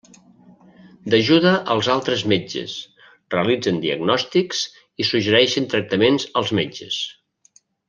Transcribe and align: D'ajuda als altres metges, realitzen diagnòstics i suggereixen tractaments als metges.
D'ajuda 1.13 1.51
als 1.75 1.89
altres 1.95 2.23
metges, 2.33 2.73
realitzen 3.35 3.79
diagnòstics 3.85 4.63
i 5.05 5.09
suggereixen 5.11 5.71
tractaments 5.77 6.27
als 6.43 6.57
metges. 6.63 6.99